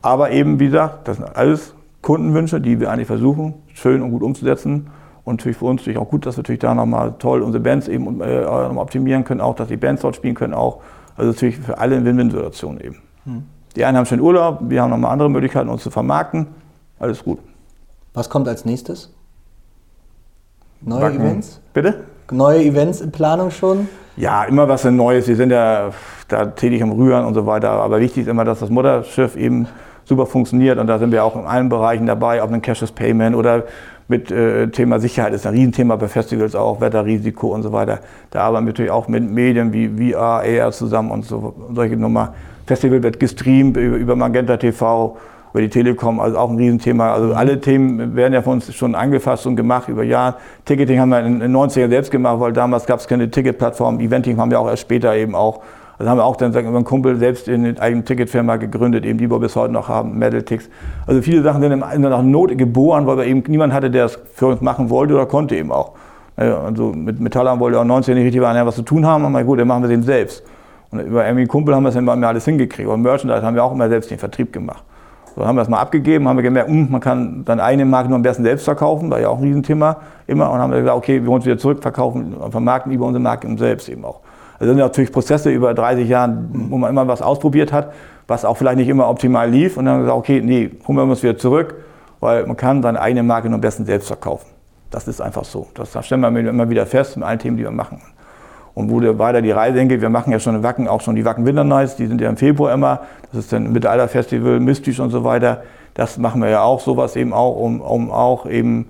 [0.00, 4.22] Aber eben, wie gesagt, das sind alles Kundenwünsche, die wir eigentlich versuchen, schön und gut
[4.22, 4.88] umzusetzen.
[5.24, 7.88] Und natürlich für uns natürlich auch gut, dass wir natürlich da nochmal toll unsere Bands
[7.88, 10.80] eben äh, optimieren können, auch dass die Bands dort spielen können auch.
[11.16, 12.96] Also natürlich für alle Win-Win-Situationen eben.
[13.24, 13.42] Hm.
[13.76, 16.46] Die einen haben schon Urlaub, wir haben nochmal andere Möglichkeiten, uns zu vermarkten.
[16.98, 17.40] Alles gut.
[18.14, 19.12] Was kommt als nächstes?
[20.80, 21.20] Neue Backen.
[21.20, 21.60] Events?
[21.74, 22.04] Bitte?
[22.30, 23.88] Neue Events in Planung schon?
[24.16, 25.28] Ja, immer was Neues.
[25.28, 25.90] Wir sind ja
[26.28, 27.70] da tätig am Rühren und so weiter.
[27.70, 29.66] Aber wichtig ist immer, dass das Mutterschiff eben
[30.04, 30.78] super funktioniert.
[30.78, 33.64] Und da sind wir auch in allen Bereichen dabei, ob ein Cashless Payment oder
[34.08, 38.00] mit äh, Thema Sicherheit ist ein Riesenthema bei Festivals auch, Wetterrisiko und so weiter.
[38.30, 42.34] Da arbeiten wir natürlich auch mit Medien wie VR, AR zusammen und so, solche Nummer.
[42.66, 45.16] Festival wird gestreamt über, über Magenta TV
[45.52, 47.12] über die Telekom, also auch ein Riesenthema.
[47.12, 50.36] Also alle Themen werden ja von uns schon angefasst und gemacht über Jahre.
[50.64, 54.00] Ticketing haben wir in den 90er selbst gemacht, weil damals gab es keine Ticketplattform.
[54.00, 55.62] Eventing haben wir auch erst später eben auch.
[55.98, 59.04] Also haben wir auch dann sagen, über einen Kumpel selbst in eine eigene Ticketfirma gegründet,
[59.04, 60.68] eben die wir bis heute noch haben, Metaltix.
[61.08, 64.18] Also viele Sachen sind in der Not geboren, weil wir eben niemand hatte, der es
[64.32, 65.94] für uns machen wollte oder konnte eben auch.
[66.36, 69.66] Also mit Metallern wollte auch 19 nicht richtig was zu tun haben, aber gut, dann
[69.66, 70.44] machen wir es eben selbst.
[70.92, 72.88] Und über irgendwie Kumpel haben wir es immer alles hingekriegt.
[72.88, 74.84] Und Merchandise haben wir auch immer selbst den Vertrieb gemacht.
[75.38, 77.84] So haben wir es mal abgegeben, haben wir gemerkt, mh, hm, man kann dann eine
[77.84, 80.50] Marke nur am besten selbst verkaufen, war ja auch ein Riesenthema immer.
[80.50, 83.88] Und haben wir gesagt, okay, wir wollen es wieder zurückverkaufen, vermarkten über unsere Marke selbst
[83.88, 84.18] eben auch.
[84.54, 87.92] Also das sind natürlich Prozesse über 30 Jahre, wo man immer was ausprobiert hat,
[88.26, 89.76] was auch vielleicht nicht immer optimal lief.
[89.76, 91.76] Und dann haben wir gesagt, okay, nee, holen wir uns wieder zurück,
[92.18, 94.48] weil man kann seine eigene Marke nur am besten selbst verkaufen.
[94.90, 95.68] Das ist einfach so.
[95.74, 98.02] Das stellen wir immer wieder fest mit allen Themen, die wir machen
[98.78, 100.00] und wo weiter die Reise hingeht.
[100.00, 102.28] Wir machen ja schon in Wacken auch schon die Wacken Winter Nights, die sind ja
[102.28, 103.00] im Februar immer.
[103.32, 105.62] Das ist dann Mittelalterfestival, mystisch und so weiter.
[105.94, 108.86] Das machen wir ja auch, sowas eben auch, um, um auch eben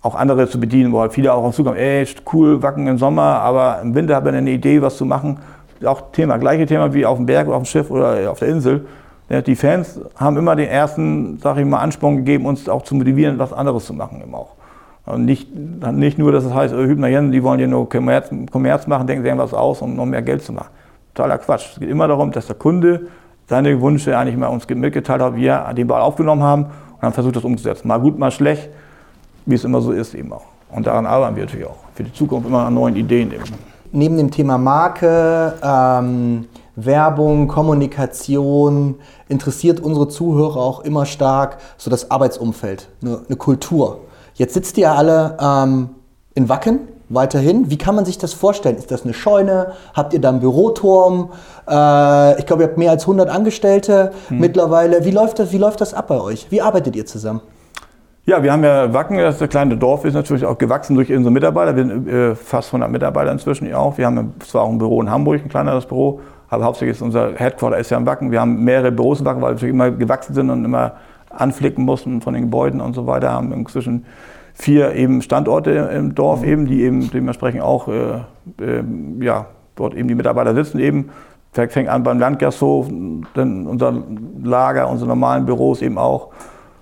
[0.00, 3.40] auch andere zu bedienen, wo halt viele auch auf zukommen, ey, cool, Wacken im Sommer,
[3.40, 5.40] aber im Winter haben wir eine Idee, was zu machen.
[5.84, 8.86] Auch Thema, gleiche Thema wie auf dem Berg, auf dem Schiff oder auf der Insel.
[9.28, 13.40] Die Fans haben immer den ersten, sag ich mal, Ansprung gegeben, uns auch zu motivieren,
[13.40, 14.50] was anderes zu machen eben auch.
[15.04, 18.30] Und nicht, nicht nur, dass es heißt, äh, Hübner Jensen, die wollen hier nur Kommerz,
[18.50, 20.68] Kommerz machen, denken sie irgendwas aus, um noch mehr Geld zu machen.
[21.14, 21.72] Totaler Quatsch.
[21.72, 23.08] Es geht immer darum, dass der Kunde
[23.48, 27.36] seine Wünsche eigentlich mal uns mitgeteilt hat, wir den Ball aufgenommen haben und dann versucht
[27.36, 27.88] das umzusetzen.
[27.88, 28.70] Mal gut, mal schlecht,
[29.44, 30.44] wie es immer so ist eben auch.
[30.70, 31.76] Und daran arbeiten wir natürlich auch.
[31.94, 33.42] Für die Zukunft immer an neuen Ideen eben.
[33.90, 38.94] Neben dem Thema Marke, ähm, Werbung, Kommunikation
[39.28, 43.98] interessiert unsere Zuhörer auch immer stark so das Arbeitsumfeld, eine, eine Kultur.
[44.34, 45.90] Jetzt sitzt ihr alle ähm,
[46.34, 47.70] in Wacken weiterhin.
[47.70, 48.76] Wie kann man sich das vorstellen?
[48.76, 49.72] Ist das eine Scheune?
[49.94, 51.30] Habt ihr da einen Büroturm?
[51.68, 54.38] Äh, ich glaube, ihr habt mehr als 100 Angestellte hm.
[54.38, 55.04] mittlerweile.
[55.04, 56.46] Wie läuft, das, wie läuft das ab bei euch?
[56.50, 57.40] Wie arbeitet ihr zusammen?
[58.24, 61.74] Ja, wir haben ja Wacken, das kleine Dorf ist natürlich auch gewachsen durch unsere Mitarbeiter.
[61.74, 63.98] Wir sind äh, fast 100 Mitarbeiter inzwischen auch.
[63.98, 67.32] Wir haben zwar auch ein Büro in Hamburg, ein kleineres Büro, aber hauptsächlich ist unser
[67.34, 68.30] Headquarter ist ja in Wacken.
[68.30, 70.92] Wir haben mehrere Büros in Wacken, weil wir immer gewachsen sind und immer
[71.36, 74.04] anflicken mussten von den Gebäuden und so weiter, haben inzwischen
[74.54, 78.20] vier eben Standorte im Dorf eben, die eben dementsprechend auch äh,
[78.60, 78.84] äh,
[79.20, 81.10] ja, dort eben die Mitarbeiter sitzen eben.
[81.52, 82.88] Fängt an beim Landgasthof,
[83.34, 83.92] dann unser
[84.42, 86.28] Lager, unsere normalen Büros eben auch.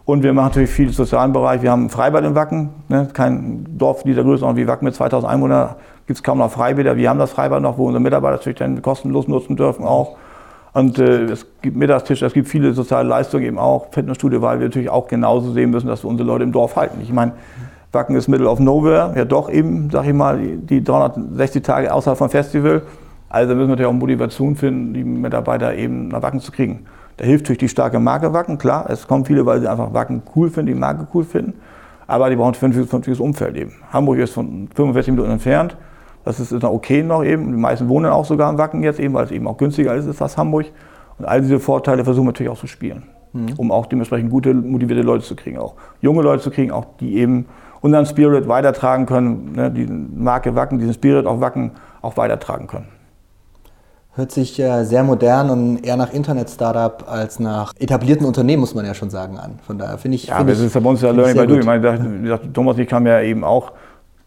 [0.05, 1.63] Und wir machen natürlich viel im sozialen Bereich.
[1.63, 3.09] Wir haben ein Freibad in Wacken, ne?
[3.13, 5.75] kein Dorf dieser Größe wie Wacken mit 2000 Einwohnern
[6.07, 6.97] gibt es kaum noch Freibäder.
[6.97, 10.17] Wir haben das Freibad noch, wo unsere Mitarbeiter natürlich dann kostenlos nutzen dürfen auch.
[10.73, 14.67] Und äh, es gibt Mittagstische, es gibt viele soziale Leistungen eben auch, Fitnessstudio, weil wir
[14.67, 17.01] natürlich auch genauso sehen müssen, dass wir unsere Leute im Dorf halten.
[17.03, 17.33] Ich meine,
[17.93, 22.17] Wacken ist Middle of Nowhere, ja doch eben, sag ich mal, die 360 Tage außerhalb
[22.17, 22.83] vom Festival.
[23.29, 26.87] Also müssen wir natürlich auch Motivation finden, die Mitarbeiter eben nach Wacken zu kriegen.
[27.17, 28.89] Da hilft natürlich die starke Marke Wacken, klar.
[28.89, 31.55] Es kommen viele, weil sie einfach Wacken cool finden, die Marke cool finden.
[32.07, 33.73] Aber die brauchen ein vernünftiges Umfeld eben.
[33.93, 35.77] Hamburg ist von 45 Minuten entfernt.
[36.25, 37.47] Das ist noch okay noch eben.
[37.53, 40.21] Die meisten wohnen auch sogar im Wacken jetzt eben, weil es eben auch günstiger ist
[40.21, 40.67] als Hamburg.
[41.19, 43.55] Und all diese Vorteile versuchen wir natürlich auch zu spielen, mhm.
[43.57, 47.17] um auch dementsprechend gute, motivierte Leute zu kriegen, auch junge Leute zu kriegen, auch die
[47.17, 47.47] eben
[47.83, 52.89] unseren Spirit weitertragen können, ne, die Marke Wacken, diesen Spirit auch Wacken auch weitertragen können.
[54.13, 58.85] Hört sich äh, sehr modern und eher nach Internet-Startup als nach etablierten Unternehmen, muss man
[58.85, 59.61] ja schon sagen, an.
[59.65, 60.27] Von daher finde ich.
[60.27, 61.61] Ja, find das ich, ist bei uns ja Learning by Doing.
[61.61, 63.73] Ich meine, Thomas ich kamen ja eben auch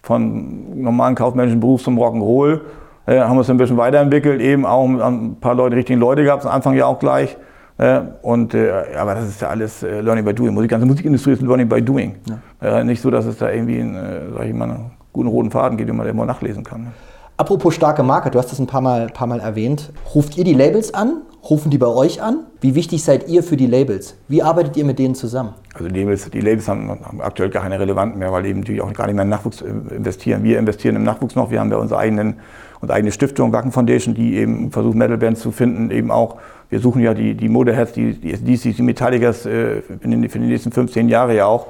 [0.03, 2.59] von normalen kaufmännischen Beruf zum Rock'n'Roll.
[3.05, 6.45] Äh, haben uns ein bisschen weiterentwickelt, eben auch ein paar Leute, richtigen Leute gab es
[6.45, 7.35] am Anfang ja auch gleich.
[7.77, 10.61] Äh, und, äh, aber das ist ja alles äh, Learning by Doing.
[10.61, 12.15] Die ganze Musikindustrie ist Learning by Doing.
[12.61, 12.79] Ja.
[12.79, 15.51] Äh, nicht so, dass es da irgendwie einen, äh, sag ich mal, einen guten roten
[15.51, 16.93] Faden gibt, den man immer nachlesen kann.
[17.35, 19.91] Apropos starke Marke, du hast das ein paar Mal, paar Mal erwähnt.
[20.13, 21.23] Ruft ihr die Labels an?
[21.49, 22.45] Rufen die bei euch an?
[22.61, 24.15] Wie wichtig seid ihr für die Labels?
[24.29, 25.53] Wie arbeitet ihr mit denen zusammen?
[25.73, 28.81] Also die Labels, die Labels haben, haben aktuell gar keine Relevanz mehr, weil eben natürlich
[28.81, 30.43] auch gar nicht mehr in Nachwuchs äh, investieren.
[30.43, 31.51] Wir investieren im Nachwuchs noch.
[31.51, 32.35] Wir haben ja unsere, eigenen,
[32.79, 35.91] unsere eigene Stiftung, Wacken Foundation, die eben versucht, Metalbands zu finden.
[35.91, 36.37] Eben auch,
[36.69, 41.09] wir suchen ja die, die Modeheads, die, die die Metallicas äh, für die nächsten 15
[41.09, 41.67] Jahre ja auch.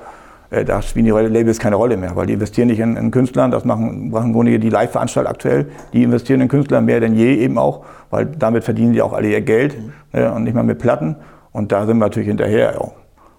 [0.54, 3.50] Äh, da spielen die Labels keine Rolle mehr, weil die investieren nicht in, in Künstlern,
[3.50, 7.36] das machen, machen im Grunde die Live-Veranstalter aktuell, die investieren in Künstler mehr denn je
[7.36, 9.92] eben auch, weil damit verdienen die auch alle ihr Geld mhm.
[10.12, 11.16] äh, und nicht mal mit Platten
[11.52, 12.94] und da sind wir natürlich hinterher auch.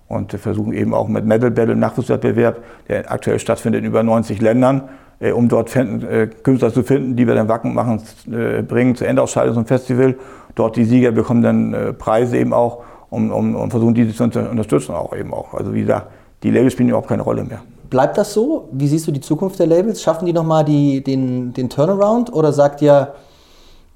[0.08, 4.82] Und versuchen eben auch mit Metal Battle Nachwuchswettbewerb, der aktuell stattfindet in über 90 Ländern,
[5.18, 8.96] äh, um dort finden, äh, Künstler zu finden, die wir dann Wacken machen, äh, bringen
[8.96, 10.16] zur Endausscheidung zum Festival.
[10.56, 14.24] Dort die Sieger bekommen dann äh, Preise eben auch, um, um, um versuchen, diese zu
[14.40, 15.54] unterstützen auch eben auch.
[15.54, 16.08] Also wie gesagt,
[16.44, 17.62] die Labels spielen überhaupt keine Rolle mehr.
[17.90, 18.68] Bleibt das so?
[18.72, 20.02] Wie siehst du die Zukunft der Labels?
[20.02, 23.14] Schaffen die nochmal den, den Turnaround oder sagt ihr,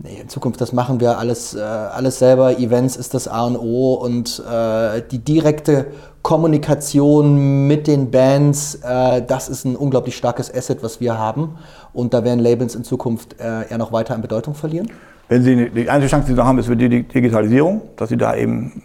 [0.00, 2.56] Nee, in Zukunft, das machen wir alles, äh, alles selber.
[2.56, 5.86] Events ist das A und O und äh, die direkte
[6.22, 11.56] Kommunikation mit den Bands, äh, das ist ein unglaublich starkes Asset, was wir haben.
[11.92, 14.88] Und da werden Labels in Zukunft äh, eher noch weiter an Bedeutung verlieren.
[15.28, 18.36] Wenn Sie die einzige Chance, die Sie haben, ist für die Digitalisierung, dass Sie da
[18.36, 18.84] eben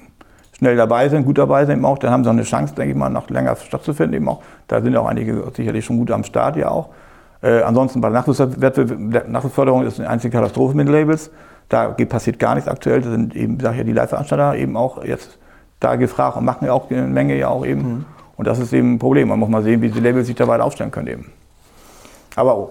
[0.53, 2.91] schnell dabei sind, gut dabei sind eben auch, dann haben Sie auch eine Chance, denke
[2.91, 4.41] ich mal, noch länger stattzufinden eben auch.
[4.67, 6.89] Da sind auch einige sicherlich schon gut am Start ja auch.
[7.41, 8.23] Äh, ansonsten bei der
[9.27, 11.29] Nachwuchsförderung ist eine einzige Katastrophe mit Labels.
[11.69, 13.01] Da passiert gar nichts aktuell.
[13.01, 15.37] Da sind eben, sag ich ja, die Live-Veranstalter eben auch jetzt
[15.79, 17.81] da gefragt und machen ja auch eine Menge ja auch eben.
[17.81, 18.05] Mhm.
[18.37, 19.27] Und das ist eben ein Problem.
[19.27, 21.31] Man muss mal sehen, wie die Labels sich da weiter aufstellen können eben.
[22.35, 22.69] Aber oh,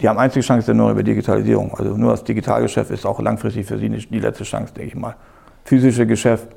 [0.00, 1.74] die haben einzige Chance nur über Digitalisierung.
[1.76, 4.96] Also nur das Digitalgeschäft ist auch langfristig für sie nicht die letzte Chance, denke ich
[4.96, 5.14] mal.
[5.64, 6.48] Physische Geschäft,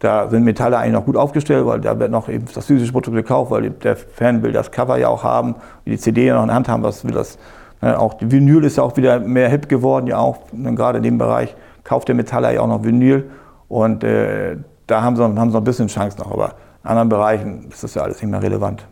[0.00, 3.16] da sind Metalle eigentlich noch gut aufgestellt, weil da wird noch eben das physische Produkt
[3.16, 6.48] gekauft, weil der Fan will das Cover ja auch haben, die CD ja noch in
[6.48, 7.38] der Hand haben, was will das.
[7.82, 10.38] Ne, auch die Vinyl ist ja auch wieder mehr hip geworden, ja auch.
[10.52, 13.30] Und gerade in dem Bereich kauft der Metaller ja auch noch Vinyl.
[13.68, 16.30] Und äh, da haben sie, haben sie noch ein bisschen Chance noch.
[16.30, 18.86] Aber in anderen Bereichen ist das ja alles nicht mehr relevant.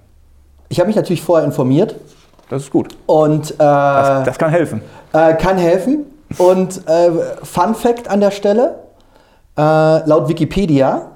[0.68, 1.96] Ich habe mich natürlich vorher informiert.
[2.50, 2.96] Das ist gut.
[3.06, 4.82] Und, äh, das, das, kann helfen.
[5.12, 6.04] Äh, kann helfen.
[6.36, 7.10] Und äh,
[7.42, 8.76] Fun Fact an der Stelle:
[9.58, 11.10] äh, laut Wikipedia,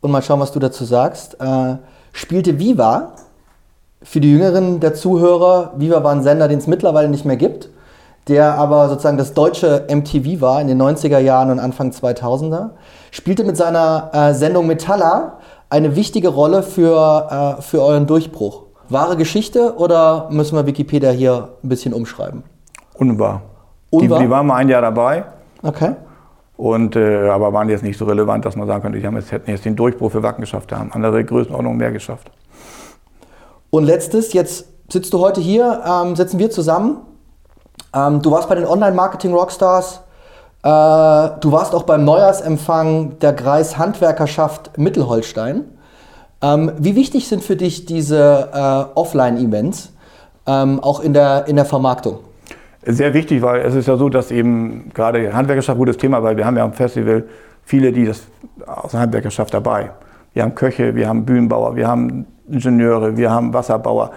[0.00, 1.76] und mal schauen, was du dazu sagst, äh,
[2.12, 3.12] spielte Viva
[4.02, 7.70] für die Jüngeren der Zuhörer, Viva war ein Sender, den es mittlerweile nicht mehr gibt,
[8.28, 12.70] der aber sozusagen das deutsche MTV war in den 90er Jahren und Anfang 2000er,
[13.10, 15.38] spielte mit seiner äh, Sendung Metalla
[15.70, 18.64] eine wichtige Rolle für, äh, für euren Durchbruch.
[18.90, 22.44] Wahre Geschichte oder müssen wir Wikipedia hier ein bisschen umschreiben?
[22.94, 23.40] Unwahr.
[23.90, 24.18] Unwahr?
[24.18, 25.24] Die, die waren mal ein Jahr dabei.
[25.62, 25.94] Okay.
[26.56, 29.32] Und, äh, aber waren jetzt nicht so relevant, dass man sagen könnte, die haben jetzt,
[29.32, 32.30] hätten jetzt den Durchbruch für Wacken geschafft, da haben andere Größenordnungen mehr geschafft.
[33.70, 36.98] Und letztes, jetzt sitzt du heute hier, ähm, sitzen wir zusammen.
[37.92, 40.02] Ähm, du warst bei den Online-Marketing-Rockstars.
[40.62, 40.68] Äh,
[41.40, 45.64] du warst auch beim Neujahrsempfang der Kreis Handwerkerschaft Mittelholstein.
[46.40, 49.92] Ähm, wie wichtig sind für dich diese äh, Offline-Events,
[50.46, 52.20] ähm, auch in der, in der Vermarktung?
[52.86, 56.36] Sehr wichtig, weil es ist ja so, dass eben gerade Handwerkerschaft ein gutes Thema, weil
[56.36, 57.24] wir haben ja am Festival
[57.62, 58.26] viele, die das
[58.66, 59.90] aus der Handwerkerschaft dabei.
[60.34, 64.10] Wir haben Köche, wir haben Bühnenbauer, wir haben Ingenieure, wir haben Wasserbauer,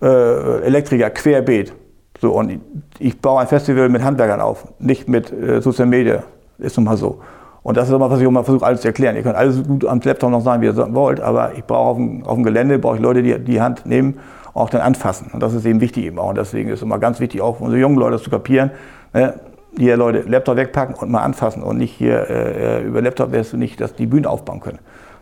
[0.00, 1.72] äh, Elektriker, querbeet.
[2.20, 2.60] So, und ich,
[3.00, 6.22] ich, baue ein Festival mit Handwerkern auf, nicht mit äh, Social Media.
[6.58, 7.20] Ist nun mal so.
[7.62, 9.16] Und das ist immer, was ich immer versuche, alles zu erklären.
[9.16, 11.96] Ihr könnt alles gut am Laptop noch sagen, wie ihr wollt, aber ich brauche auf
[11.96, 14.20] dem, auf dem Gelände brauche ich Leute, die die Hand nehmen
[14.56, 15.30] auch dann anfassen.
[15.32, 16.30] Und das ist eben wichtig eben auch.
[16.30, 18.70] Und deswegen ist es immer ganz wichtig, auch unsere jungen Leute zu kapieren.
[19.12, 19.34] Ne?
[19.76, 23.58] Hier Leute Laptop wegpacken und mal anfassen und nicht hier äh, über Laptop wirst du
[23.58, 24.78] nicht, dass die Bühnen aufbauen können.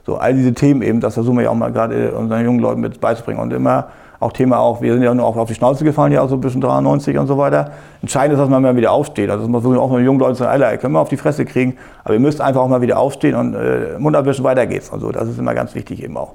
[0.07, 2.81] So, all diese Themen eben, das versuchen wir ja auch mal gerade unseren jungen Leuten
[2.81, 3.41] mit beizubringen.
[3.41, 3.89] Und immer
[4.21, 6.61] auch Thema auch, wir sind ja nur auch auf die Schnauze gefallen, ja, so bisschen
[6.61, 7.73] 93 und so weiter.
[8.01, 9.29] Entscheidend ist, dass man mal wieder aufsteht.
[9.29, 11.45] Also, das muss man auch mit jungen Leuten sagen, Alter, können wir auf die Fresse
[11.45, 14.93] kriegen, aber ihr müsst einfach auch mal wieder aufstehen und äh, Mund abwischen, weiter geht's.
[14.93, 16.35] Also, das ist immer ganz wichtig eben auch.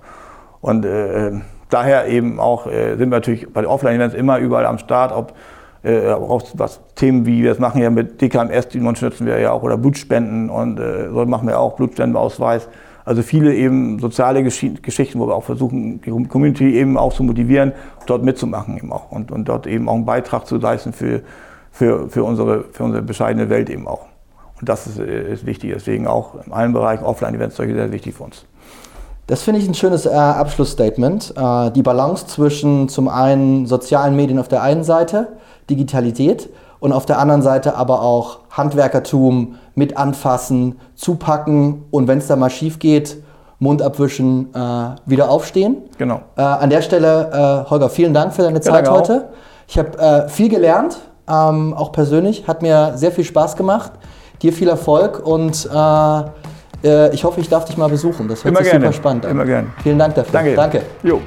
[0.62, 1.32] Und äh,
[1.70, 5.34] daher eben auch äh, sind wir natürlich bei den Offline-Events immer überall am Start, ob
[5.84, 9.52] äh, auch was Themen wie wir das machen ja mit DKMS, die unterstützen wir ja
[9.52, 12.68] auch, oder Blutspenden und äh, so machen wir auch Blutspendenausweis.
[13.06, 17.24] Also viele eben soziale Gesch Geschichten, wo wir auch versuchen, die Community eben auch zu
[17.24, 17.72] motivieren,
[18.06, 21.22] dort mitzumachen eben auch und, und dort eben auch einen Beitrag zu leisten für,
[21.72, 24.06] für, für, unsere, für unsere bescheidene Welt eben auch.
[24.60, 25.72] Und das ist, äh, ist wichtig.
[25.74, 28.46] Deswegen auch in allen Bereichen Offline-Events solche sehr wichtig für uns.
[29.30, 31.36] Das finde ich ein schönes äh, Abschlussstatement.
[31.38, 35.28] Äh, die Balance zwischen zum einen sozialen Medien auf der einen Seite,
[35.70, 42.26] Digitalität und auf der anderen Seite aber auch Handwerkertum mit anfassen, zupacken und wenn es
[42.26, 43.18] da mal schief geht,
[43.60, 45.78] Mund abwischen, äh, wieder aufstehen.
[46.00, 46.22] Genau.
[46.36, 49.30] Äh, an der Stelle, äh, Holger, vielen Dank für deine Zeit ja, heute.
[49.68, 50.98] Ich habe äh, viel gelernt,
[51.30, 53.92] ähm, auch persönlich, hat mir sehr viel Spaß gemacht.
[54.42, 56.24] Dir viel Erfolg und äh,
[56.82, 58.28] ich hoffe, ich darf dich mal besuchen.
[58.28, 58.86] Das hört Immer sich gerne.
[58.86, 59.32] super spannend an.
[59.32, 59.68] Immer gerne.
[59.84, 60.32] Vielen Dank dafür.
[60.32, 60.56] Danke.
[60.56, 60.82] Danke.
[61.04, 61.22] Jo.